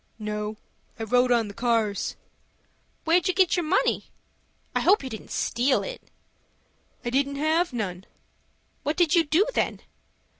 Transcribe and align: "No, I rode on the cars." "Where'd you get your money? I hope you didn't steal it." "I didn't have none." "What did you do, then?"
"No, 0.17 0.57
I 0.99 1.03
rode 1.03 1.31
on 1.31 1.47
the 1.47 1.53
cars." 1.53 2.15
"Where'd 3.03 3.27
you 3.27 3.35
get 3.35 3.55
your 3.55 3.63
money? 3.65 4.05
I 4.73 4.79
hope 4.79 5.03
you 5.03 5.11
didn't 5.11 5.29
steal 5.29 5.83
it." 5.83 6.01
"I 7.05 7.11
didn't 7.11 7.35
have 7.35 7.71
none." 7.71 8.07
"What 8.81 8.97
did 8.97 9.13
you 9.13 9.23
do, 9.23 9.45
then?" 9.53 9.81